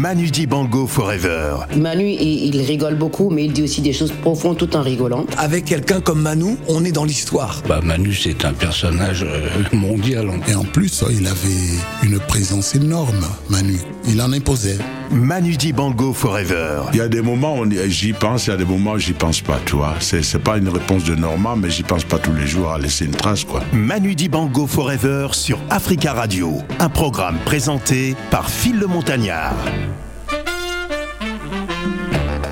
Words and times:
Manu 0.00 0.30
Dibango 0.30 0.86
Forever. 0.86 1.56
Manu, 1.76 2.08
il, 2.08 2.54
il, 2.54 2.62
rigole 2.62 2.94
beaucoup, 2.94 3.28
mais 3.28 3.44
il 3.44 3.52
dit 3.52 3.62
aussi 3.62 3.82
des 3.82 3.92
choses 3.92 4.12
profondes 4.22 4.56
tout 4.56 4.74
en 4.74 4.80
rigolant. 4.80 5.26
Avec 5.36 5.66
quelqu'un 5.66 6.00
comme 6.00 6.22
Manu, 6.22 6.56
on 6.68 6.86
est 6.86 6.92
dans 6.92 7.04
l'histoire. 7.04 7.62
Bah, 7.68 7.82
Manu, 7.84 8.14
c'est 8.14 8.46
un 8.46 8.54
personnage 8.54 9.26
euh, 9.28 9.50
mondial. 9.74 10.30
Et 10.48 10.54
en 10.54 10.64
plus, 10.64 11.04
il 11.10 11.26
avait 11.26 11.82
une 12.02 12.18
présence 12.18 12.74
énorme, 12.74 13.26
Manu. 13.50 13.76
Il 14.08 14.22
en 14.22 14.32
imposait. 14.32 14.78
Manu 15.10 15.56
Dibango 15.56 16.12
Forever. 16.12 16.82
Il 16.92 16.98
y 16.98 17.00
a 17.00 17.08
des 17.08 17.20
moments 17.20 17.58
où 17.58 17.70
j'y 17.88 18.12
pense, 18.12 18.46
il 18.46 18.50
y 18.50 18.52
a 18.52 18.56
des 18.56 18.64
moments 18.64 18.92
où 18.92 18.98
j'y 18.98 19.12
pense 19.12 19.40
pas, 19.40 19.58
tu 19.66 19.74
vois. 19.74 19.96
C'est, 19.98 20.22
c'est 20.22 20.38
pas 20.38 20.56
une 20.56 20.68
réponse 20.68 21.02
de 21.02 21.16
Normand, 21.16 21.56
mais 21.56 21.68
j'y 21.68 21.82
pense 21.82 22.04
pas 22.04 22.18
tous 22.18 22.32
les 22.32 22.46
jours 22.46 22.70
à 22.70 22.78
laisser 22.78 23.06
une 23.06 23.14
trace, 23.14 23.42
quoi. 23.44 23.60
Manu 23.72 24.14
Dibango 24.14 24.68
Forever 24.68 25.28
sur 25.32 25.58
Africa 25.68 26.12
Radio. 26.12 26.58
Un 26.78 26.88
programme 26.88 27.38
présenté 27.44 28.14
par 28.30 28.48
Phil 28.48 28.78
le 28.78 28.86
Montagnard. 28.86 29.54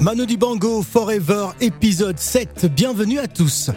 Manu 0.01 0.27
Dibango 0.27 0.83
Forever, 0.83 1.49
épisode 1.61 2.19
7. 2.19 2.67
Bienvenue 2.75 3.21
à 3.21 3.29
tous. 3.29 3.71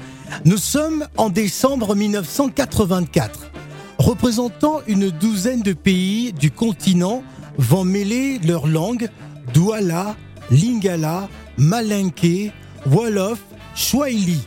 Nous 0.43 0.57
sommes 0.57 1.05
en 1.17 1.29
décembre 1.29 1.95
1984. 1.95 3.51
Représentant 3.99 4.81
une 4.87 5.11
douzaine 5.11 5.61
de 5.61 5.73
pays 5.73 6.33
du 6.33 6.49
continent, 6.49 7.21
vont 7.61 7.85
mêler 7.85 8.39
leurs 8.39 8.67
langues 8.67 9.09
Douala, 9.53 10.15
Lingala, 10.49 11.29
Malinké, 11.57 12.51
Wolof, 12.85 13.39
Swahili. 13.75 14.39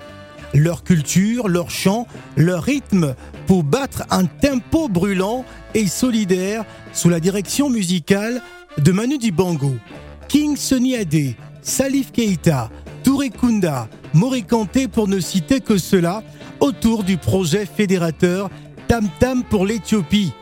Leur 0.52 0.84
culture, 0.84 1.48
leur 1.48 1.70
chant, 1.70 2.06
leur 2.36 2.62
rythme 2.62 3.14
pour 3.46 3.64
battre 3.64 4.05
un 4.10 4.24
tempo 4.24 4.88
brûlant 4.88 5.45
et 5.74 5.86
solidaire 5.86 6.64
sous 6.92 7.08
la 7.08 7.20
direction 7.20 7.70
musicale 7.70 8.41
de 8.78 8.92
Manu 8.92 9.19
Dibango. 9.19 9.74
King 10.28 10.56
Sunny 10.56 10.94
Ade, 10.96 11.34
Salif 11.62 12.12
Keita, 12.12 12.70
Touré 13.02 13.30
Kunda, 13.30 13.89
Kanté 14.48 14.86
pour 14.86 15.08
ne 15.08 15.19
citer 15.19 15.61
que 15.61 15.77
cela, 15.77 16.22
autour 16.61 17.02
du 17.05 17.17
projet 17.17 17.67
fédérateur 17.67 18.48
Tam 18.86 19.08
Tam 19.19 19.42
pour 19.42 19.67
l'Éthiopie. 19.67 20.33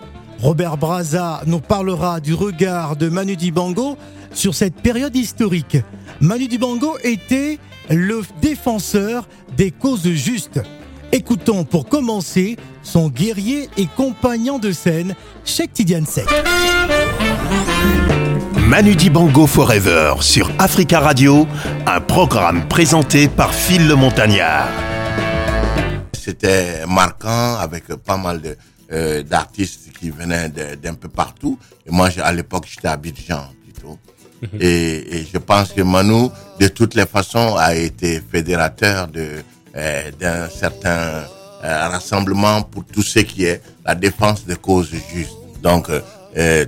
Robert 0.42 0.76
Braza 0.76 1.40
nous 1.46 1.60
parlera 1.60 2.18
du 2.18 2.34
regard 2.34 2.96
de 2.96 3.08
Manu 3.08 3.36
Dibango 3.36 3.96
sur 4.34 4.56
cette 4.56 4.74
période 4.74 5.14
historique. 5.14 5.76
Manu 6.20 6.48
Dibango 6.48 6.96
était 7.04 7.60
le 7.88 8.22
défenseur 8.40 9.28
des 9.56 9.70
causes 9.70 10.08
justes. 10.08 10.60
Écoutons 11.12 11.62
pour 11.62 11.88
commencer 11.88 12.56
son 12.82 13.08
guerrier 13.08 13.68
et 13.76 13.86
compagnon 13.86 14.58
de 14.58 14.72
scène, 14.72 15.14
Cheikh 15.44 15.74
Tidiane 15.74 16.06
Sek. 16.06 16.26
Manu 18.66 18.96
Dibango 18.96 19.46
Forever 19.46 20.14
sur 20.20 20.50
Africa 20.58 20.98
Radio, 20.98 21.46
un 21.86 22.00
programme 22.00 22.66
présenté 22.66 23.28
par 23.28 23.54
Phil 23.54 23.86
le 23.86 23.94
Montagnard. 23.94 24.66
C'était 26.12 26.84
marquant 26.88 27.56
avec 27.60 27.86
pas 27.86 28.16
mal 28.16 28.40
de, 28.40 28.56
euh, 28.92 29.22
d'artistes 29.22 29.90
qui 29.98 30.10
venaient 30.10 30.48
d'un 30.50 30.94
peu 30.94 31.08
partout. 31.08 31.58
Et 31.86 31.90
moi, 31.90 32.08
à 32.22 32.32
l'époque, 32.32 32.66
j'étais 32.68 32.88
à 32.88 32.92
Abidjan 32.92 33.48
plutôt. 33.64 33.98
Mhm. 34.42 34.58
Et, 34.60 35.16
et, 35.16 35.26
je 35.32 35.38
pense 35.38 35.72
que 35.72 35.82
Manu, 35.82 36.28
de 36.60 36.68
toutes 36.68 36.94
les 36.94 37.06
façons, 37.06 37.56
a 37.56 37.74
été 37.74 38.20
fédérateur 38.20 39.08
de 39.08 39.28
euh, 39.74 40.10
d'un 40.20 40.48
certain 40.50 41.24
euh, 41.64 41.88
rassemblement 41.88 42.62
pour 42.62 42.84
tout 42.84 43.02
ce 43.02 43.20
qui 43.20 43.44
est 43.44 43.62
la 43.86 43.94
défense 43.94 44.44
des 44.44 44.56
causes 44.56 44.90
justes. 45.12 45.32
Donc, 45.62 45.88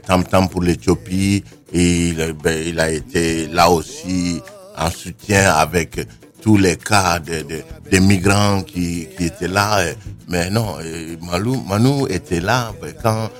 Tam 0.07 0.25
Tam 0.25 0.49
pour 0.49 0.63
l'Éthiopie, 0.63 1.43
il, 1.73 2.35
ben, 2.43 2.63
il 2.67 2.79
a 2.81 2.91
été 2.91 3.49
là 3.49 3.69
aussi 3.71 4.41
en 4.77 4.91
soutien 4.91 5.51
avec 5.53 6.07
tous 6.45 6.59
les 6.59 6.77
cas 6.77 7.19
de, 7.21 7.41
de, 7.41 7.63
de 7.91 7.99
migrants 8.01 8.61
qui, 8.61 9.09
qui 9.17 9.25
étaient 9.25 9.49
là. 9.49 9.83
Mais 10.29 10.51
non, 10.51 10.77
Manu, 11.23 11.57
Manu 11.67 12.05
était 12.11 12.41
là 12.41 12.71
quand 13.03 13.31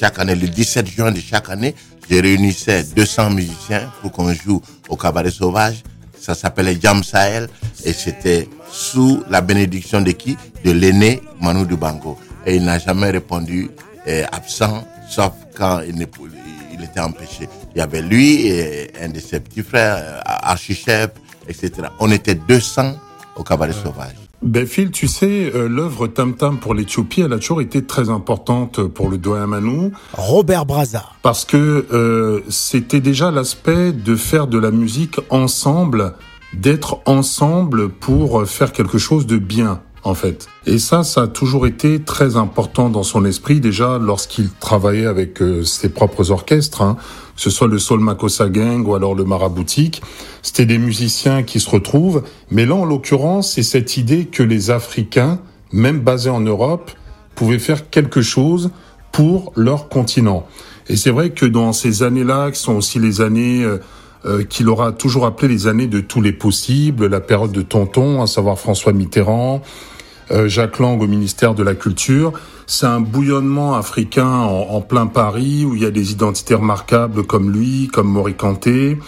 chaque 0.00 0.18
année, 0.18 0.34
le 0.34 0.48
17 0.48 0.86
juin 0.86 1.12
de 1.12 1.20
chaque 1.20 1.50
année, 1.50 1.74
je 2.08 2.16
réunissais 2.16 2.82
200 2.96 3.28
musiciens 3.28 3.92
pour 4.00 4.10
qu'on 4.12 4.32
joue 4.32 4.62
au 4.88 4.96
cabaret 4.96 5.30
sauvage. 5.30 5.82
Ça 6.18 6.34
s'appelait 6.34 6.78
Jam 6.80 7.04
Sahel 7.04 7.46
et 7.84 7.92
c'était 7.92 8.48
sous 8.72 9.22
la 9.28 9.42
bénédiction 9.42 10.00
de 10.00 10.12
qui? 10.12 10.38
De 10.64 10.70
l'aîné 10.70 11.20
Manu 11.42 11.66
Dubango. 11.66 12.18
Et 12.46 12.56
il 12.56 12.64
n'a 12.64 12.78
jamais 12.78 13.10
répondu 13.10 13.70
absent, 14.32 14.82
sauf 15.10 15.32
quand 15.54 15.80
il, 15.86 16.06
il 16.72 16.84
était 16.84 17.00
empêché. 17.00 17.50
Il 17.74 17.80
y 17.80 17.82
avait 17.82 18.00
lui 18.00 18.46
et 18.46 18.90
un 19.02 19.10
de 19.10 19.20
ses 19.20 19.40
petits 19.40 19.62
frères, 19.62 20.22
archichef, 20.24 21.10
etc. 21.48 21.88
On 22.00 22.10
était 22.10 22.34
200 22.34 22.94
au 23.36 23.42
cabaret 23.42 23.72
sauvage. 23.72 24.14
Ben 24.42 24.66
Phil, 24.66 24.90
tu 24.90 25.08
sais, 25.08 25.50
euh, 25.54 25.68
l'œuvre 25.68 26.06
Tam 26.06 26.34
Tam 26.34 26.58
pour 26.58 26.74
l'Éthiopie, 26.74 27.22
elle 27.22 27.32
a 27.32 27.38
toujours 27.38 27.62
été 27.62 27.82
très 27.82 28.10
importante 28.10 28.82
pour 28.82 29.08
le 29.08 29.16
doyen 29.16 29.46
Manou. 29.46 29.90
Robert 30.12 30.66
Braza. 30.66 31.04
Parce 31.22 31.46
que 31.46 31.86
euh, 31.92 32.40
c'était 32.50 33.00
déjà 33.00 33.30
l'aspect 33.30 33.92
de 33.92 34.14
faire 34.16 34.46
de 34.46 34.58
la 34.58 34.70
musique 34.70 35.16
ensemble, 35.30 36.12
d'être 36.52 37.00
ensemble 37.06 37.88
pour 37.88 38.46
faire 38.46 38.72
quelque 38.72 38.98
chose 38.98 39.26
de 39.26 39.38
bien 39.38 39.80
en 40.04 40.14
fait. 40.14 40.48
Et 40.66 40.78
ça, 40.78 41.02
ça 41.02 41.22
a 41.22 41.26
toujours 41.26 41.66
été 41.66 42.02
très 42.02 42.36
important 42.36 42.90
dans 42.90 43.02
son 43.02 43.24
esprit, 43.24 43.60
déjà 43.60 43.98
lorsqu'il 43.98 44.50
travaillait 44.50 45.06
avec 45.06 45.40
euh, 45.42 45.64
ses 45.64 45.88
propres 45.88 46.30
orchestres, 46.30 46.82
hein, 46.82 46.96
que 47.36 47.42
ce 47.42 47.50
soit 47.50 47.68
le 47.68 47.78
Sol 47.78 48.00
Makossa 48.00 48.48
Gang 48.48 48.86
ou 48.86 48.94
alors 48.94 49.14
le 49.14 49.24
Maraboutique. 49.24 50.02
C'était 50.42 50.66
des 50.66 50.78
musiciens 50.78 51.42
qui 51.42 51.60
se 51.60 51.68
retrouvent, 51.68 52.22
mais 52.50 52.66
là, 52.66 52.74
en 52.74 52.84
l'occurrence, 52.84 53.52
c'est 53.52 53.62
cette 53.62 53.96
idée 53.96 54.26
que 54.26 54.42
les 54.42 54.70
Africains, 54.70 55.40
même 55.72 56.00
basés 56.00 56.30
en 56.30 56.40
Europe, 56.40 56.90
pouvaient 57.34 57.58
faire 57.58 57.90
quelque 57.90 58.22
chose 58.22 58.70
pour 59.12 59.52
leur 59.56 59.88
continent. 59.88 60.46
Et 60.88 60.96
c'est 60.96 61.10
vrai 61.10 61.30
que 61.30 61.46
dans 61.46 61.72
ces 61.72 62.02
années-là, 62.02 62.50
qui 62.50 62.60
sont 62.60 62.74
aussi 62.74 62.98
les 62.98 63.20
années 63.20 63.64
euh, 63.64 63.78
euh, 64.26 64.42
qu'il 64.42 64.68
aura 64.68 64.92
toujours 64.92 65.26
appelé 65.26 65.48
les 65.48 65.66
années 65.66 65.86
de 65.86 66.00
tous 66.00 66.20
les 66.20 66.32
possibles, 66.32 67.06
la 67.06 67.20
période 67.20 67.52
de 67.52 67.62
Tonton, 67.62 68.22
à 68.22 68.26
savoir 68.26 68.58
François 68.58 68.92
Mitterrand, 68.92 69.62
Jacques 70.46 70.78
Lang 70.78 71.00
au 71.02 71.06
ministère 71.06 71.54
de 71.54 71.62
la 71.62 71.74
Culture. 71.74 72.32
C'est 72.66 72.86
un 72.86 73.00
bouillonnement 73.00 73.74
africain 73.74 74.30
en, 74.30 74.80
plein 74.80 75.06
Paris 75.06 75.66
où 75.66 75.74
il 75.74 75.82
y 75.82 75.86
a 75.86 75.90
des 75.90 76.12
identités 76.12 76.54
remarquables 76.54 77.24
comme 77.24 77.50
lui, 77.50 77.88
comme 77.92 78.08
Mori 78.08 78.34
Kanté, 78.34 78.98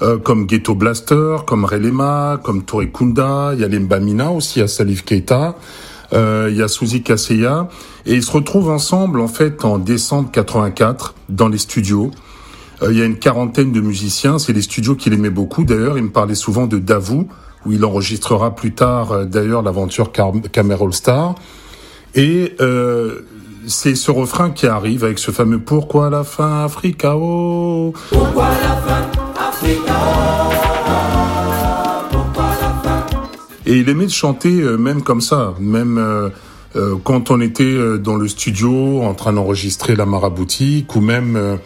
euh, 0.00 0.18
comme 0.18 0.46
Ghetto 0.46 0.74
Blaster, 0.74 1.36
comme 1.46 1.66
Relema, 1.66 2.40
comme 2.42 2.64
Touré 2.64 2.90
Kunda. 2.90 3.52
Il 3.52 3.60
y 3.60 3.64
a 3.64 3.68
les 3.68 3.78
Mbamina 3.78 4.30
aussi, 4.30 4.62
à 4.62 4.68
Salif 4.68 5.04
Keita. 5.04 5.56
Euh, 6.12 6.48
il 6.50 6.56
y 6.56 6.62
a 6.62 6.68
Suzy 6.68 7.02
Kasseya. 7.02 7.68
Et 8.06 8.14
ils 8.14 8.22
se 8.22 8.30
retrouvent 8.30 8.70
ensemble 8.70 9.20
en 9.20 9.28
fait 9.28 9.64
en 9.64 9.78
décembre 9.78 10.30
84 10.30 11.14
dans 11.28 11.48
les 11.48 11.58
studios. 11.58 12.10
Euh, 12.82 12.92
il 12.92 12.98
y 12.98 13.02
a 13.02 13.04
une 13.04 13.18
quarantaine 13.18 13.72
de 13.72 13.80
musiciens. 13.80 14.38
C'est 14.38 14.54
les 14.54 14.62
studios 14.62 14.94
qu'il 14.94 15.12
aimait 15.12 15.30
beaucoup. 15.30 15.64
D'ailleurs, 15.64 15.98
il 15.98 16.04
me 16.04 16.10
parlait 16.10 16.34
souvent 16.34 16.66
de 16.66 16.78
Davou 16.78 17.28
où 17.66 17.72
il 17.72 17.84
enregistrera 17.84 18.54
plus 18.54 18.72
tard 18.72 19.12
euh, 19.12 19.24
d'ailleurs 19.24 19.62
l'aventure 19.62 20.12
Camera 20.12 20.84
All 20.84 20.92
Star. 20.92 21.34
Et 22.14 22.54
euh, 22.60 23.26
c'est 23.66 23.94
ce 23.94 24.10
refrain 24.10 24.50
qui 24.50 24.66
arrive 24.66 25.04
avec 25.04 25.18
ce 25.18 25.32
fameux 25.32 25.58
Pourquoi 25.58 26.08
la 26.08 26.24
fin 26.24 26.64
Africa 26.64 27.16
oh 27.16 27.92
Pourquoi 28.10 28.48
la 28.62 28.76
fin 28.76 29.10
Africa 29.48 29.94
oh 30.06 30.52
Pourquoi 32.10 32.44
la 32.44 32.90
fin 32.90 33.06
Et 33.66 33.78
il 33.78 33.88
aimait 33.88 34.08
chanter 34.08 34.60
euh, 34.60 34.76
même 34.76 35.02
comme 35.02 35.20
ça, 35.20 35.54
même 35.58 35.98
euh, 35.98 36.30
euh, 36.76 36.94
quand 37.02 37.30
on 37.30 37.40
était 37.40 37.98
dans 37.98 38.16
le 38.16 38.28
studio 38.28 39.02
en 39.02 39.14
train 39.14 39.32
d'enregistrer 39.32 39.96
la 39.96 40.06
maraboutique 40.06 40.94
ou 40.94 41.00
même 41.00 41.36
euh, 41.36 41.56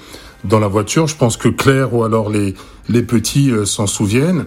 dans 0.45 0.59
la 0.59 0.69
voiture. 0.69 1.07
Je 1.07 1.17
pense 1.17 1.37
que 1.37 1.49
Claire 1.49 1.95
ou 1.95 2.03
alors 2.03 2.31
les, 2.31 2.55
les 2.89 3.03
petits 3.03 3.53
s'en 3.67 3.87
souviennent. 3.87 4.47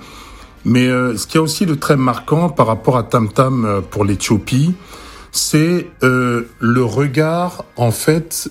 Mais 0.66 0.88
euh, 0.88 1.18
ce 1.18 1.28
qui 1.28 1.38
est 1.38 1.42
aussi 1.42 1.66
de 1.66 1.76
très 1.76 1.98
marquant 1.98 2.50
par 2.50 2.68
rapport 2.68 2.98
à 2.98 3.04
Tam 3.04 3.32
Tam 3.32 3.66
euh, 3.66 3.82
pour 3.82 4.06
l'Éthiopie, 4.06 4.74
c'est 5.34 5.88
euh, 6.04 6.48
le 6.60 6.84
regard 6.86 7.66
en 7.76 7.92
fait 7.92 8.50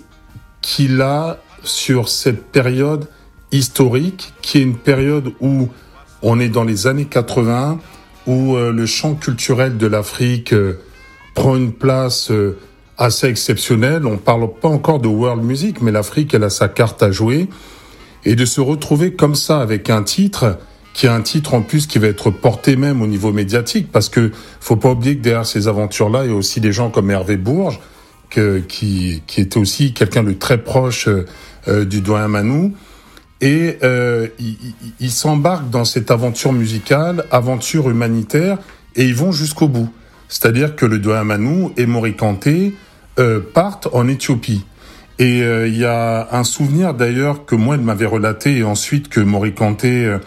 qu'il 0.60 1.00
a 1.00 1.38
sur 1.62 2.08
cette 2.08 2.44
période 2.46 3.08
historique, 3.52 4.34
qui 4.42 4.58
est 4.58 4.62
une 4.62 4.76
période 4.76 5.32
où 5.40 5.68
on 6.22 6.40
est 6.40 6.48
dans 6.48 6.64
les 6.64 6.88
années 6.88 7.04
80, 7.04 7.78
où 8.26 8.56
euh, 8.56 8.72
le 8.72 8.84
champ 8.84 9.14
culturel 9.14 9.78
de 9.78 9.86
l'Afrique 9.86 10.52
euh, 10.52 10.80
prend 11.34 11.56
une 11.56 11.72
place 11.72 12.32
assez 12.98 13.28
exceptionnelle. 13.28 14.04
On 14.04 14.18
parle 14.18 14.52
pas 14.52 14.68
encore 14.68 14.98
de 14.98 15.08
world 15.08 15.42
music, 15.42 15.80
mais 15.80 15.92
l'Afrique 15.92 16.34
elle 16.34 16.44
a 16.44 16.50
sa 16.50 16.68
carte 16.68 17.02
à 17.04 17.12
jouer, 17.12 17.48
et 18.24 18.34
de 18.34 18.44
se 18.44 18.60
retrouver 18.60 19.14
comme 19.14 19.36
ça 19.36 19.60
avec 19.60 19.88
un 19.88 20.02
titre 20.02 20.58
qui 20.94 21.06
est 21.06 21.10
un 21.10 21.22
titre 21.22 21.54
en 21.54 21.62
plus 21.62 21.86
qui 21.86 21.98
va 21.98 22.06
être 22.08 22.30
porté 22.30 22.76
même 22.76 23.00
au 23.02 23.06
niveau 23.06 23.32
médiatique, 23.32 23.90
parce 23.90 24.08
que 24.08 24.30
faut 24.60 24.76
pas 24.76 24.90
oublier 24.90 25.16
que 25.16 25.22
derrière 25.22 25.46
ces 25.46 25.68
aventures-là, 25.68 26.24
il 26.24 26.30
y 26.30 26.32
a 26.34 26.36
aussi 26.36 26.60
des 26.60 26.72
gens 26.72 26.90
comme 26.90 27.10
Hervé 27.10 27.36
Bourges, 27.36 27.80
que, 28.30 28.58
qui, 28.60 29.22
qui 29.26 29.40
était 29.40 29.58
aussi 29.58 29.92
quelqu'un 29.94 30.22
de 30.22 30.32
très 30.32 30.58
proche 30.58 31.08
euh, 31.68 31.84
du 31.84 32.00
doyen 32.00 32.28
Manou. 32.28 32.74
et 33.40 33.78
euh, 33.82 34.28
ils 34.38 34.56
ils- 34.62 34.92
ils 35.00 35.10
s'embarquent 35.10 35.68
dans 35.70 35.84
cette 35.84 36.10
aventure 36.10 36.52
musicale, 36.52 37.24
aventure 37.30 37.90
humanitaire, 37.90 38.58
et 38.96 39.04
ils 39.04 39.14
vont 39.14 39.32
jusqu'au 39.32 39.68
bout. 39.68 39.88
C'est-à-dire 40.28 40.76
que 40.76 40.86
le 40.86 40.98
Doamanu 40.98 41.68
et 41.76 41.84
Morikanté 41.86 42.74
euh, 43.18 43.40
partent 43.52 43.88
en 43.92 44.08
Éthiopie. 44.08 44.64
Et 45.18 45.42
euh, 45.42 45.68
il 45.68 45.76
y 45.76 45.84
a 45.84 46.28
un 46.32 46.44
souvenir 46.44 46.94
d'ailleurs 46.94 47.44
que 47.44 47.54
moi, 47.54 47.74
elle 47.74 47.82
m'avait 47.82 48.06
relaté, 48.06 48.56
et 48.58 48.62
ensuite 48.64 49.08
que 49.08 49.20
Morikanté, 49.20 50.06
euh, 50.06 50.18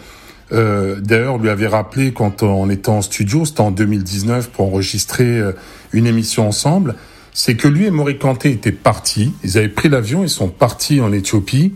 euh, 0.52 1.00
d'ailleurs, 1.00 1.38
lui 1.38 1.48
avait 1.48 1.66
rappelé 1.66 2.12
quand 2.12 2.42
on 2.42 2.70
était 2.70 2.88
en 2.88 3.02
studio, 3.02 3.44
c'était 3.44 3.60
en 3.60 3.70
2019 3.70 4.50
pour 4.50 4.66
enregistrer 4.66 5.24
euh, 5.24 5.52
une 5.92 6.06
émission 6.06 6.46
ensemble, 6.46 6.94
c'est 7.32 7.56
que 7.56 7.68
lui 7.68 7.86
et 7.86 7.90
Morikanté 7.90 8.50
étaient 8.50 8.72
partis, 8.72 9.32
ils 9.42 9.58
avaient 9.58 9.68
pris 9.68 9.88
l'avion, 9.88 10.22
ils 10.22 10.30
sont 10.30 10.48
partis 10.48 11.00
en 11.00 11.12
Éthiopie, 11.12 11.74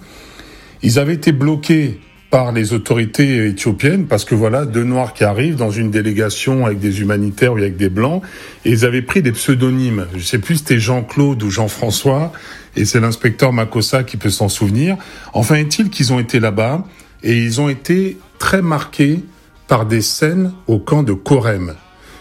ils 0.83 0.99
avaient 0.99 1.15
été 1.15 1.33
bloqués 1.33 2.01
par 2.31 2.53
les 2.53 2.73
autorités 2.73 3.49
éthiopiennes 3.49 4.07
parce 4.07 4.25
que 4.25 4.37
voilà 4.37 4.65
deux 4.65 4.85
noirs 4.85 5.15
qui 5.15 5.25
arrivent 5.25 5.57
dans 5.57 5.73
une 5.73 5.91
délégation 5.91 6.65
avec 6.65 6.79
des 6.79 7.01
humanitaires 7.01 7.55
ou 7.55 7.57
avec 7.57 7.77
des 7.77 7.89
blancs 7.89 8.23
et 8.65 8.71
ils 8.71 8.85
avaient 8.85 9.03
pris 9.03 9.21
des 9.21 9.33
pseudonymes. 9.33 10.07
Je 10.17 10.23
sais 10.23 10.39
plus 10.39 10.55
si 10.55 10.61
c'était 10.61 10.79
Jean-Claude 10.79 11.43
ou 11.43 11.51
Jean-François 11.51 12.33
et 12.77 12.85
c'est 12.85 13.01
l'inspecteur 13.01 13.53
Makossa 13.53 14.05
qui 14.05 14.17
peut 14.17 14.31
s'en 14.31 14.49
souvenir. 14.49 14.97
Enfin 15.33 15.57
est-il 15.57 15.91
qu'ils 15.91 16.13
ont 16.13 16.21
été 16.21 16.39
là-bas? 16.39 16.85
Et 17.23 17.37
ils 17.37 17.61
ont 17.61 17.69
été 17.69 18.17
très 18.41 18.63
marqués 18.63 19.23
par 19.69 19.87
des 19.87 20.01
scènes 20.03 20.53
au 20.67 20.81
camp 20.81 21.05
de 21.05 21.13
Korem. 21.13 21.75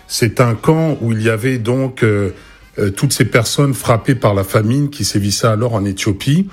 C'est 0.08 0.40
un 0.42 0.54
camp 0.54 0.98
où 1.02 1.12
il 1.14 1.24
y 1.24 1.30
avait 1.30 1.58
donc 1.58 2.04
euh, 2.04 2.32
euh, 2.78 2.92
toutes 2.92 3.14
ces 3.14 3.26
personnes 3.26 3.74
frappées 3.74 4.14
par 4.16 4.36
la 4.36 4.44
famine 4.44 4.92
qui 4.92 5.04
sévissait 5.06 5.48
alors 5.48 5.74
en 5.74 5.86
Éthiopie. 5.86 6.48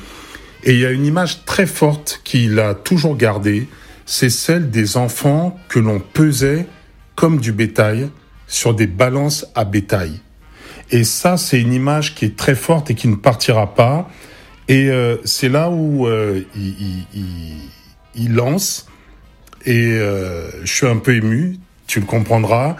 Et 0.65 0.73
il 0.73 0.81
y 0.81 0.87
a 0.87 0.91
une 0.91 1.05
image 1.05 1.45
très 1.45 1.67
forte 1.67 2.21
qu'il 2.25 2.59
a 2.59 2.73
toujours 2.75 3.17
gardée, 3.17 3.69
c'est 4.07 4.31
celle 4.31 4.71
des 4.71 4.97
enfants 4.97 5.59
que 5.69 5.79
l'on 5.79 6.01
pesait 6.01 6.67
comme 7.15 7.39
du 7.39 7.53
bétail 7.53 8.09
sur 8.47 8.73
des 8.75 8.87
balances 8.87 9.47
à 9.55 9.65
bétail. 9.65 10.21
Et 10.91 11.03
ça, 11.05 11.37
c'est 11.37 11.61
une 11.61 11.73
image 11.73 12.15
qui 12.15 12.25
est 12.27 12.37
très 12.37 12.55
forte 12.55 12.91
et 12.91 12.95
qui 12.95 13.09
ne 13.09 13.17
partira 13.17 13.75
pas. 13.75 14.09
Et 14.69 14.89
euh, 14.91 15.17
c'est 15.25 15.49
là 15.49 15.71
où 15.71 16.07
euh, 16.07 16.41
il- 16.55 17.05
il- 17.15 17.71
il 18.15 18.35
lance. 18.35 18.87
Et 19.67 19.99
euh, 19.99 20.49
je 20.65 20.73
suis 20.73 20.87
un 20.87 20.97
peu 20.97 21.17
ému, 21.17 21.59
tu 21.87 22.01
le 22.01 22.07
comprendras. 22.07 22.77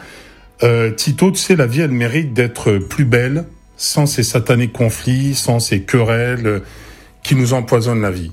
Euh, 0.63 0.93
Tito, 0.93 1.33
tu 1.33 1.39
sais, 1.39 1.57
la 1.57 1.67
vie, 1.67 1.81
elle 1.81 1.91
mérite 1.91 2.33
d'être 2.33 2.79
plus 2.79 3.05
belle, 3.05 3.45
sans 3.77 4.07
ces 4.07 4.23
satanés 4.23 4.69
conflits, 4.69 5.35
sans 5.35 5.59
ces 5.59 5.83
querelles 5.83 6.47
euh, 6.47 6.61
qui 7.23 7.35
nous 7.35 7.53
empoisonnent 7.53 8.01
la 8.01 8.13
vie. 8.13 8.33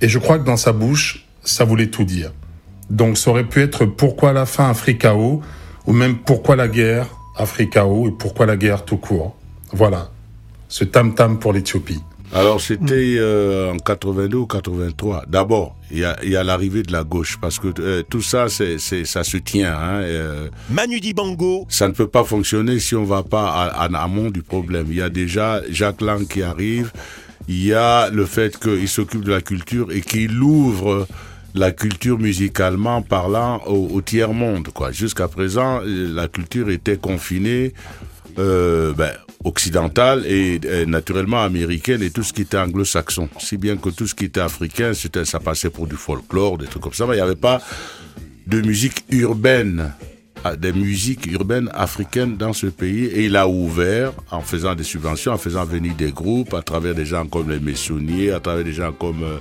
Et 0.00 0.08
je 0.08 0.18
crois 0.18 0.38
que 0.38 0.44
dans 0.44 0.56
sa 0.56 0.72
bouche, 0.72 1.26
ça 1.42 1.64
voulait 1.64 1.88
tout 1.88 2.04
dire. 2.04 2.32
Donc 2.88 3.18
ça 3.18 3.30
aurait 3.30 3.44
pu 3.44 3.60
être 3.60 3.84
pourquoi 3.84 4.32
la 4.32 4.46
fin 4.46 4.70
Africao, 4.70 5.42
ou 5.86 5.92
même 5.92 6.16
pourquoi 6.16 6.56
la 6.56 6.68
guerre 6.68 7.08
Africao, 7.36 8.08
et 8.08 8.12
pourquoi 8.12 8.46
la 8.46 8.56
guerre 8.56 8.84
tout 8.84 8.96
court. 8.96 9.36
Voilà, 9.72 10.10
ce 10.68 10.84
tam-tam 10.84 11.38
pour 11.38 11.52
l'Éthiopie. 11.52 12.00
Alors 12.32 12.60
c'était 12.60 13.16
euh, 13.18 13.72
en 13.72 13.76
82 13.78 14.36
ou 14.36 14.46
83. 14.46 15.24
D'abord, 15.26 15.74
il 15.90 15.98
y 15.98 16.04
a, 16.04 16.16
y 16.24 16.36
a 16.36 16.44
l'arrivée 16.44 16.84
de 16.84 16.92
la 16.92 17.02
gauche 17.02 17.38
parce 17.40 17.58
que 17.58 17.68
euh, 17.80 18.02
tout 18.08 18.22
ça, 18.22 18.48
c'est, 18.48 18.78
c'est, 18.78 19.04
ça 19.04 19.24
se 19.24 19.36
tient. 19.38 19.74
Hein, 19.76 20.00
euh, 20.02 20.48
Manu 20.70 21.00
Dibango, 21.00 21.66
ça 21.68 21.88
ne 21.88 21.92
peut 21.92 22.06
pas 22.06 22.22
fonctionner 22.22 22.78
si 22.78 22.94
on 22.94 23.04
va 23.04 23.24
pas 23.24 23.48
à- 23.50 23.88
en 23.88 23.94
amont 23.94 24.30
du 24.30 24.42
problème. 24.42 24.86
Il 24.90 24.96
y 24.96 25.02
a 25.02 25.08
déjà 25.10 25.60
Jacques 25.70 26.00
Lang 26.02 26.24
qui 26.28 26.42
arrive. 26.42 26.92
Il 27.48 27.64
y 27.64 27.74
a 27.74 28.10
le 28.10 28.24
fait 28.26 28.56
qu'il 28.60 28.86
s'occupe 28.88 29.24
de 29.24 29.32
la 29.32 29.40
culture 29.40 29.90
et 29.90 30.00
qu'il 30.00 30.40
ouvre 30.40 31.08
la 31.56 31.72
culture 31.72 32.16
musicalement 32.16 33.02
parlant 33.02 33.60
au, 33.66 33.88
au 33.92 34.00
tiers 34.02 34.32
monde. 34.32 34.68
Quoi. 34.72 34.92
Jusqu'à 34.92 35.26
présent, 35.26 35.80
la 35.84 36.28
culture 36.28 36.70
était 36.70 36.96
confinée 36.96 37.72
euh, 38.38 38.92
ben, 38.94 39.12
occidentale 39.44 40.26
et 40.26 40.60
naturellement 40.86 41.42
américaine 41.42 42.02
et 42.02 42.10
tout 42.10 42.22
ce 42.22 42.32
qui 42.32 42.42
était 42.42 42.58
anglo-saxon. 42.58 43.28
Si 43.38 43.56
bien 43.56 43.76
que 43.76 43.88
tout 43.88 44.06
ce 44.06 44.14
qui 44.14 44.26
était 44.26 44.40
africain, 44.40 44.92
c'était, 44.94 45.24
ça 45.24 45.40
passait 45.40 45.70
pour 45.70 45.86
du 45.86 45.96
folklore, 45.96 46.58
des 46.58 46.66
trucs 46.66 46.82
comme 46.82 46.92
ça, 46.92 47.06
mais 47.06 47.14
il 47.14 47.16
n'y 47.16 47.22
avait 47.22 47.36
pas 47.36 47.60
de 48.46 48.60
musique 48.60 49.04
urbaine, 49.10 49.92
ah, 50.44 50.56
des 50.56 50.72
musiques 50.72 51.26
urbaines 51.26 51.70
africaines 51.72 52.36
dans 52.36 52.52
ce 52.52 52.66
pays 52.66 53.04
et 53.04 53.26
il 53.26 53.36
a 53.36 53.46
ouvert 53.46 54.12
en 54.30 54.40
faisant 54.40 54.74
des 54.74 54.84
subventions, 54.84 55.32
en 55.32 55.38
faisant 55.38 55.64
venir 55.64 55.94
des 55.94 56.12
groupes 56.12 56.54
à 56.54 56.62
travers 56.62 56.94
des 56.94 57.06
gens 57.06 57.26
comme 57.26 57.50
les 57.50 57.60
Messonniers, 57.60 58.32
à 58.32 58.40
travers 58.40 58.64
des 58.64 58.72
gens 58.72 58.92
comme 58.92 59.22
euh, 59.22 59.38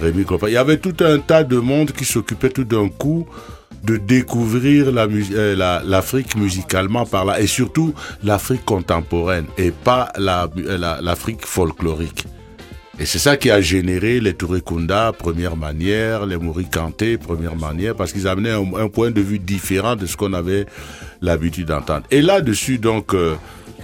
Rémi 0.00 0.24
Clopin. 0.24 0.48
Il 0.48 0.54
y 0.54 0.56
avait 0.56 0.78
tout 0.78 0.96
un 1.00 1.18
tas 1.18 1.44
de 1.44 1.58
monde 1.58 1.92
qui 1.92 2.04
s'occupait 2.04 2.50
tout 2.50 2.64
d'un 2.64 2.88
coup 2.88 3.26
de 3.84 3.96
découvrir 3.96 4.88
euh, 4.88 5.54
la- 5.56 5.82
l'Afrique 5.84 6.36
musicalement 6.36 7.06
par 7.06 7.24
là 7.24 7.40
et 7.40 7.46
surtout 7.46 7.94
l'Afrique 8.22 8.64
contemporaine 8.64 9.46
et 9.56 9.70
pas 9.70 10.12
euh, 10.18 10.78
la- 10.78 11.00
l'Afrique 11.00 11.46
folklorique. 11.46 12.24
Et 13.00 13.06
c'est 13.06 13.20
ça 13.20 13.36
qui 13.36 13.48
a 13.50 13.60
généré 13.60 14.18
les 14.18 14.34
Touré 14.34 14.60
Kunda, 14.60 15.12
première 15.12 15.56
manière, 15.56 16.26
les 16.26 16.36
Mouri 16.36 16.66
Kanté, 16.68 17.16
première 17.16 17.54
manière, 17.54 17.94
parce 17.94 18.12
qu'ils 18.12 18.26
amenaient 18.26 18.50
un, 18.50 18.66
un 18.76 18.88
point 18.88 19.12
de 19.12 19.20
vue 19.20 19.38
différent 19.38 19.94
de 19.94 20.04
ce 20.06 20.16
qu'on 20.16 20.32
avait 20.32 20.66
l'habitude 21.22 21.66
d'entendre. 21.68 22.02
Et 22.10 22.20
là-dessus, 22.22 22.78
donc, 22.78 23.14
euh, 23.14 23.36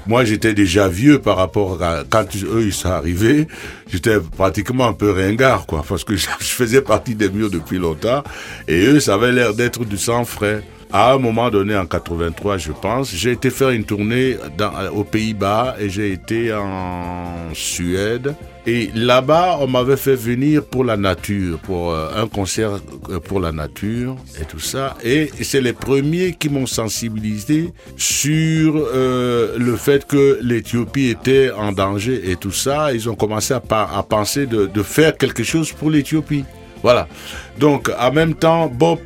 moi 0.06 0.24
j'étais 0.24 0.54
déjà 0.54 0.88
vieux 0.88 1.18
par 1.18 1.36
rapport 1.36 1.82
à 1.82 2.04
quand 2.08 2.26
eux 2.36 2.62
ils 2.66 2.72
sont 2.72 2.90
arrivés, 2.90 3.46
j'étais 3.90 4.18
pratiquement 4.20 4.86
un 4.86 4.92
peu 4.92 5.10
ringard, 5.10 5.66
quoi, 5.66 5.84
parce 5.88 6.04
que 6.04 6.16
je 6.16 6.26
faisais 6.28 6.82
partie 6.82 7.14
des 7.14 7.28
murs 7.28 7.50
depuis 7.50 7.78
longtemps, 7.78 8.22
et 8.68 8.86
eux, 8.86 9.00
ça 9.00 9.14
avait 9.14 9.32
l'air 9.32 9.54
d'être 9.54 9.84
du 9.84 9.96
sang 9.96 10.24
frais. 10.24 10.62
À 10.92 11.12
un 11.12 11.18
moment 11.18 11.50
donné, 11.50 11.76
en 11.76 11.86
83, 11.86 12.58
je 12.58 12.70
pense, 12.70 13.12
j'ai 13.12 13.32
été 13.32 13.50
faire 13.50 13.70
une 13.70 13.84
tournée 13.84 14.36
dans, 14.56 14.72
aux 14.94 15.02
Pays-Bas 15.02 15.74
et 15.80 15.88
j'ai 15.88 16.12
été 16.12 16.54
en 16.54 17.52
Suède. 17.52 18.36
Et 18.66 18.90
là-bas, 18.94 19.58
on 19.60 19.66
m'avait 19.66 19.96
fait 19.96 20.14
venir 20.14 20.64
pour 20.64 20.84
la 20.84 20.96
nature, 20.96 21.58
pour 21.58 21.92
euh, 21.92 22.08
un 22.16 22.26
concert 22.26 22.80
euh, 23.10 23.20
pour 23.20 23.38
la 23.38 23.52
nature 23.52 24.16
et 24.40 24.46
tout 24.46 24.58
ça. 24.58 24.96
Et 25.04 25.30
c'est 25.42 25.60
les 25.60 25.74
premiers 25.74 26.32
qui 26.32 26.48
m'ont 26.48 26.64
sensibilisé 26.66 27.74
sur 27.98 28.74
euh, 28.76 29.58
le 29.58 29.76
fait 29.76 30.06
que 30.06 30.38
l'Éthiopie 30.40 31.08
était 31.08 31.50
en 31.50 31.72
danger 31.72 32.30
et 32.30 32.36
tout 32.36 32.52
ça. 32.52 32.94
Ils 32.94 33.10
ont 33.10 33.14
commencé 33.14 33.52
à, 33.52 33.60
penser 33.60 34.46
de, 34.46 34.82
faire 34.82 35.16
quelque 35.18 35.42
chose 35.42 35.70
pour 35.72 35.90
l'Éthiopie. 35.90 36.44
Voilà. 36.82 37.06
Donc, 37.58 37.90
en 37.98 38.12
même 38.12 38.34
temps, 38.34 38.68
Bob 38.68 39.00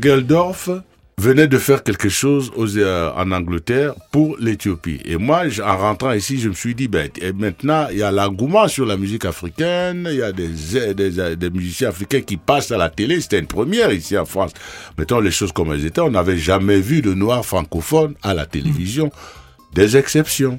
Geldorf 0.00 0.70
venait 1.18 1.46
de 1.46 1.58
faire 1.58 1.82
quelque 1.82 2.08
chose 2.08 2.50
euh, 2.58 3.10
en 3.16 3.30
Angleterre 3.30 3.94
pour 4.10 4.36
l'Éthiopie. 4.38 5.00
Et 5.04 5.16
moi, 5.16 5.42
en 5.64 5.76
rentrant 5.76 6.12
ici, 6.12 6.38
je 6.38 6.48
me 6.48 6.54
suis 6.54 6.74
dit, 6.74 6.88
ben, 6.88 7.08
et 7.20 7.32
maintenant, 7.32 7.86
il 7.90 7.98
y 7.98 8.02
a 8.02 8.10
l'engouement 8.10 8.68
sur 8.68 8.84
la 8.84 8.96
musique 8.96 9.24
africaine, 9.24 10.08
il 10.10 10.18
y 10.18 10.22
a 10.22 10.32
des, 10.32 10.48
des, 10.94 11.36
des 11.36 11.50
musiciens 11.50 11.90
africains 11.90 12.20
qui 12.20 12.36
passent 12.36 12.72
à 12.72 12.76
la 12.76 12.90
télé. 12.90 13.20
C'était 13.20 13.38
une 13.38 13.46
première 13.46 13.92
ici 13.92 14.18
en 14.18 14.24
France. 14.24 14.52
Mettons 14.98 15.20
les 15.20 15.30
choses 15.30 15.52
comme 15.52 15.72
elles 15.72 15.86
étaient. 15.86 16.00
On 16.00 16.10
n'avait 16.10 16.38
jamais 16.38 16.80
vu 16.80 17.00
de 17.00 17.14
noirs 17.14 17.44
francophones 17.44 18.14
à 18.22 18.34
la 18.34 18.46
télévision. 18.46 19.10
Des 19.74 19.96
exceptions. 19.96 20.58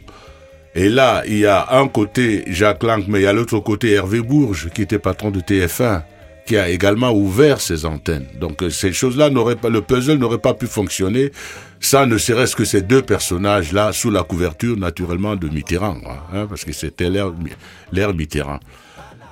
Et 0.73 0.89
là, 0.89 1.23
il 1.25 1.37
y 1.37 1.45
a 1.45 1.67
un 1.71 1.87
côté 1.87 2.43
Jacques 2.47 2.83
Lang, 2.83 3.05
mais 3.07 3.19
il 3.19 3.23
y 3.23 3.27
a 3.27 3.33
l'autre 3.33 3.59
côté 3.59 3.91
Hervé 3.91 4.19
Bourges, 4.19 4.69
qui 4.73 4.81
était 4.81 4.99
patron 4.99 5.31
de 5.31 5.39
TF1, 5.39 6.03
qui 6.45 6.57
a 6.57 6.69
également 6.69 7.11
ouvert 7.11 7.59
ses 7.59 7.85
antennes. 7.85 8.27
Donc 8.39 8.61
euh, 8.61 8.69
ces 8.69 8.93
choses-là 8.93 9.29
n'auraient 9.29 9.55
pas, 9.55 9.69
le 9.69 9.81
puzzle 9.81 10.17
n'aurait 10.17 10.37
pas 10.37 10.53
pu 10.53 10.67
fonctionner 10.67 11.31
sans 11.79 12.05
ne 12.05 12.17
serait-ce 12.17 12.55
que 12.55 12.65
ces 12.65 12.81
deux 12.81 13.01
personnages-là 13.01 13.91
sous 13.93 14.11
la 14.11 14.23
couverture 14.23 14.77
naturellement 14.77 15.35
de 15.35 15.47
Mitterrand, 15.47 15.99
quoi, 15.99 16.25
hein, 16.33 16.47
parce 16.47 16.63
que 16.65 16.71
c'était 16.71 17.09
l'ère 17.09 18.13
Mitterrand. 18.13 18.59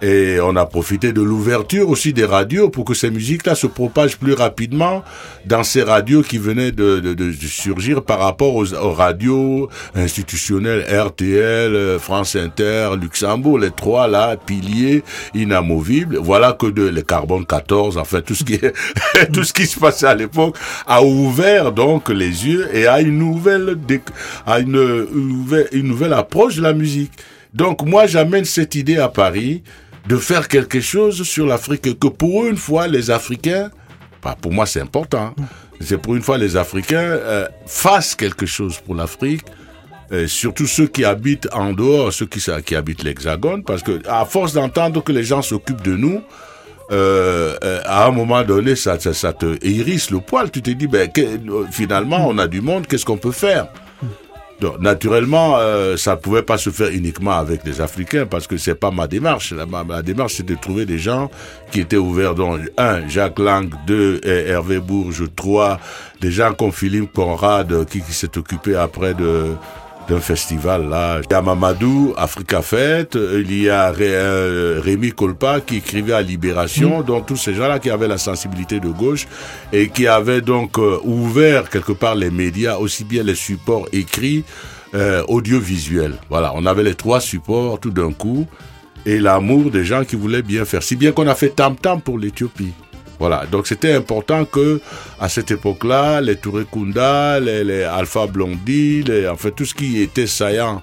Et 0.04 0.38
on 0.42 0.58
a 0.58 0.66
profité 0.66 1.14
de 1.14 1.22
l'ouverture 1.22 1.88
aussi 1.88 2.12
des 2.12 2.26
radios 2.26 2.68
pour 2.68 2.84
que 2.84 2.94
ces 2.94 3.10
musiques-là 3.10 3.56
se 3.56 3.68
propagent 3.68 4.18
plus 4.18 4.34
rapidement 4.34 5.02
dans 5.46 5.64
ces 5.64 5.82
radios 5.82 6.24
qui 6.24 6.38
venaient 6.38 6.74
de, 6.74 7.00
de, 7.00 7.14
de 7.14 7.32
surgir 7.32 8.04
par 8.04 8.20
rapport 8.20 8.54
aux, 8.56 8.92
radios 8.92 9.70
institutionnelles 9.96 10.86
RTL, 10.94 12.00
France 12.00 12.36
Inter, 12.36 12.90
Luxembourg, 13.02 13.58
les 13.58 13.72
trois 13.72 14.10
là, 14.10 14.36
piliers 14.36 15.04
inamovibles. 15.34 16.18
Voilà 16.18 16.52
que 16.52 16.66
de, 16.66 16.84
les 16.84 17.04
Carbone 17.04 17.46
14, 17.46 17.98
enfin 17.98 18.20
tout 18.20 18.36
ce 18.36 18.44
qui 18.44 18.56
est, 18.56 18.74
tout 19.32 19.46
ce 19.46 19.54
qui 19.54 19.66
se 19.66 19.80
passait 19.80 20.08
à 20.08 20.16
l'époque 20.16 20.58
a 20.86 21.02
ouvert 21.02 21.72
donc 21.72 22.10
les 22.10 22.46
yeux 22.46 22.68
et 22.76 22.88
à 22.88 23.00
une 23.00 23.18
nouvelle, 23.18 23.78
à 24.46 24.60
une, 24.60 25.08
une 25.16 25.28
nouvelle, 25.30 25.70
une 25.72 25.88
nouvelle 25.88 26.14
approche 26.14 26.58
de 26.58 26.62
la 26.62 26.74
musique. 26.74 27.14
Donc 27.54 27.84
moi 27.84 28.06
j'amène 28.06 28.44
cette 28.44 28.76
idée 28.76 28.98
à 28.98 29.08
Paris 29.08 29.64
de 30.08 30.18
faire 30.18 30.48
quelque 30.48 30.82
chose 30.82 31.24
sur 31.24 31.46
l'Afrique 31.46 31.88
et 31.88 31.96
que 31.96 32.08
pour 32.08 32.46
une 32.46 32.58
fois 32.58 32.88
les 32.88 33.10
Africains, 33.12 33.72
bah, 34.22 34.36
pour 34.40 34.52
moi 34.52 34.66
c'est 34.66 34.82
important, 34.82 35.34
c'est 35.80 35.98
pour 35.98 36.16
une 36.16 36.22
fois 36.22 36.38
les 36.38 36.56
Africains 36.58 36.98
euh, 37.02 37.48
fassent 37.66 38.16
quelque 38.16 38.46
chose 38.46 38.78
pour 38.86 38.96
l'Afrique. 38.96 39.44
euh, 40.12 40.28
surtout 40.28 40.68
ceux 40.68 40.88
qui 40.88 41.06
habitent 41.06 41.48
en 41.54 41.72
dehors, 41.74 42.12
ceux 42.14 42.26
qui, 42.28 42.40
qui 42.66 42.76
habitent 42.76 43.04
l'Hexagone, 43.04 43.64
parce 43.64 43.82
que 43.82 44.02
à 44.08 44.26
force 44.26 44.54
d'entendre 44.54 45.02
que 45.04 45.12
les 45.12 45.24
gens 45.24 45.42
s'occupent 45.42 45.82
de 45.82 45.96
nous, 45.96 46.22
euh, 46.92 47.56
euh, 47.64 47.82
à 47.86 48.06
un 48.06 48.12
moment 48.12 48.44
donné, 48.44 48.76
ça, 48.76 49.00
ça, 49.00 49.14
ça 49.14 49.32
te 49.34 49.58
hérisse 49.66 50.12
le 50.12 50.20
poil. 50.20 50.52
Tu 50.52 50.62
te 50.62 50.70
dis, 50.70 50.86
ben, 50.86 51.10
que- 51.10 51.40
finalement, 51.72 52.28
on 52.28 52.38
a 52.38 52.48
du 52.48 52.62
monde, 52.62 52.86
qu'est-ce 52.86 53.06
qu'on 53.06 53.18
peut 53.18 53.32
faire? 53.32 53.68
Naturellement, 54.79 55.58
euh, 55.58 55.98
ça 55.98 56.12
ne 56.12 56.20
pouvait 56.20 56.43
pas 56.43 56.58
se 56.58 56.70
faire 56.70 56.89
uniquement 56.89 57.32
avec 57.32 57.63
les 57.65 57.82
Africains 57.82 58.25
parce 58.25 58.48
que 58.48 58.58
c'est 58.58 58.75
pas 58.75 58.91
ma 58.91 59.08
démarche. 59.08 59.51
La, 59.51 59.65
ma, 59.65 59.84
ma 59.84 60.01
démarche, 60.01 60.36
c'est 60.36 60.46
de 60.46 60.55
trouver 60.55 60.86
des 60.86 61.00
gens 61.00 61.29
qui 61.72 61.82
étaient 61.82 61.98
ouverts. 61.98 62.36
Donc, 62.36 62.60
un, 62.77 63.08
Jacques 63.08 63.39
Lang, 63.39 63.70
deux, 63.88 64.20
eh, 64.24 64.50
Hervé 64.50 64.79
Bourges, 64.79 65.25
trois, 65.36 65.79
des 66.22 66.32
gens 66.32 66.53
comme 66.53 66.72
Philippe 66.72 67.13
Conrad 67.13 67.72
euh, 67.72 67.86
qui, 67.86 68.01
qui 68.01 68.13
s'est 68.13 68.38
occupé 68.38 68.75
après 68.75 69.13
de 69.13 69.55
d'un 70.08 70.20
festival 70.20 70.90
là. 70.90 71.20
Il 71.24 71.32
y 71.32 71.36
a 71.36 71.42
Mamadou, 71.42 72.14
Africa 72.18 72.62
Fête, 72.62 73.16
il 73.18 73.62
y 73.62 73.70
a 73.70 73.92
Ré- 73.92 74.08
euh, 74.10 74.82
Rémi 74.84 75.12
Colpa 75.12 75.62
qui 75.62 75.78
écrivait 75.78 76.14
à 76.14 76.22
Libération, 76.22 77.02
donc 77.02 77.26
tous 77.28 77.38
ces 77.38 77.54
gens-là 77.54 77.80
qui 77.80 77.90
avaient 77.90 78.08
la 78.08 78.18
sensibilité 78.18 78.80
de 78.80 78.90
gauche 78.90 79.28
et 79.72 79.90
qui 79.90 80.08
avaient 80.08 80.42
donc 80.42 80.78
euh, 80.78 81.00
ouvert 81.04 81.70
quelque 81.70 81.94
part 81.94 82.16
les 82.16 82.30
médias, 82.32 82.78
aussi 82.78 83.04
bien 83.04 83.24
les 83.24 83.36
supports 83.36 83.88
écrits, 83.94 84.44
euh, 84.94 85.24
audiovisuels. 85.28 86.16
Voilà, 86.30 86.52
on 86.56 86.66
avait 86.66 86.84
les 86.84 86.96
trois 86.96 87.20
supports 87.22 87.80
tout 87.80 87.92
d'un 87.92 88.12
coup 88.12 88.46
et 89.06 89.20
l'amour 89.20 89.72
des 89.72 89.84
gens 89.86 90.04
qui 90.04 90.16
voulaient 90.16 90.42
bien 90.44 90.66
faire. 90.66 90.84
Si 90.84 90.96
bien 90.96 91.12
qu'on 91.12 91.28
a 91.28 91.36
fait 91.36 91.50
Tam 91.50 91.76
Tam 91.76 92.02
pour 92.02 92.18
l'Éthiopie. 92.18 92.74
Voilà, 93.24 93.46
donc 93.50 93.68
c'était 93.68 93.94
important 93.94 94.44
que 94.44 94.82
à 95.18 95.30
cette 95.30 95.50
époque-là, 95.50 96.20
les 96.20 96.36
Touré 96.36 96.65
Kunda, 96.70 97.39
les, 97.39 97.63
les 97.63 97.84
Alpha 97.84 98.27
Blondy, 98.27 99.01
les, 99.03 99.30
enfin 99.30 99.50
tout 99.56 99.63
ce 99.63 99.74
qui 99.74 100.01
était 100.01 100.27
saillant 100.27 100.82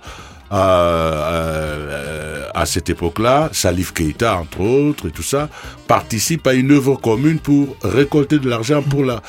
euh, 0.51 0.57
euh, 0.57 2.49
à 2.55 2.65
cette 2.65 2.89
époque-là, 2.89 3.51
Salif 3.53 3.93
Keita 3.93 4.37
entre 4.37 4.61
autres 4.61 5.09
et 5.09 5.11
tout 5.11 5.23
ça, 5.23 5.51
participe 5.87 6.47
à 6.47 6.55
une 6.55 6.73
œuvre 6.73 6.97
commune 6.97 7.41
pour 7.41 7.77
récolter 7.83 8.39
de 8.39 8.49
l'argent 8.49 8.81
pour 8.81 9.05
la. 9.05 9.21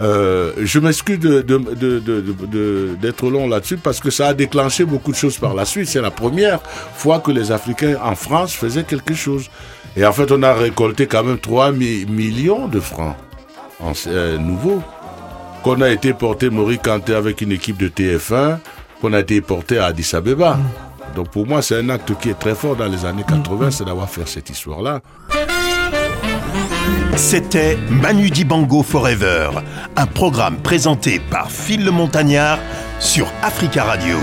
Euh, 0.00 0.52
je 0.62 0.78
m'excuse 0.78 1.18
d'être 1.18 3.30
long 3.30 3.48
là-dessus 3.48 3.78
parce 3.78 3.98
que 3.98 4.10
ça 4.10 4.28
a 4.28 4.34
déclenché 4.34 4.84
beaucoup 4.84 5.10
de 5.10 5.16
choses 5.16 5.38
par 5.38 5.54
la 5.54 5.64
suite. 5.64 5.88
C'est 5.88 6.00
la 6.00 6.12
première 6.12 6.62
fois 6.94 7.18
que 7.18 7.32
les 7.32 7.50
Africains 7.50 7.96
en 8.00 8.14
France 8.14 8.54
faisaient 8.54 8.84
quelque 8.84 9.14
chose. 9.14 9.50
Et 9.96 10.04
en 10.06 10.12
fait, 10.12 10.30
on 10.32 10.42
a 10.42 10.52
récolté 10.54 11.06
quand 11.06 11.24
même 11.24 11.38
3 11.38 11.72
mi- 11.72 12.06
millions 12.06 12.68
de 12.68 12.80
francs 12.80 13.16
en, 13.80 13.92
euh, 14.06 14.38
nouveaux 14.38 14.82
qu'on 15.62 15.80
a 15.82 15.90
été 15.90 16.14
porté 16.14 16.48
Maurice 16.48 16.78
Kanté 16.82 17.14
avec 17.14 17.40
une 17.42 17.52
équipe 17.52 17.76
de 17.76 17.88
TF1, 17.88 18.58
qu'on 19.00 19.12
a 19.12 19.20
été 19.20 19.40
porté 19.42 19.78
à 19.78 19.86
Addis 19.86 20.10
Abeba. 20.14 20.58
Donc 21.14 21.28
pour 21.30 21.46
moi, 21.46 21.60
c'est 21.60 21.76
un 21.78 21.88
acte 21.90 22.12
qui 22.18 22.30
est 22.30 22.38
très 22.38 22.54
fort 22.54 22.76
dans 22.76 22.86
les 22.86 23.04
années 23.04 23.24
80, 23.28 23.70
c'est 23.70 23.84
d'avoir 23.84 24.08
fait 24.08 24.26
cette 24.26 24.48
histoire-là. 24.48 25.00
C'était 27.16 27.76
Manu 27.90 28.30
Dibango 28.30 28.82
Forever, 28.82 29.50
un 29.96 30.06
programme 30.06 30.56
présenté 30.56 31.18
par 31.18 31.50
Phil 31.50 31.84
le 31.84 31.90
Montagnard 31.90 32.58
sur 33.00 33.26
Africa 33.42 33.84
Radio. 33.84 34.16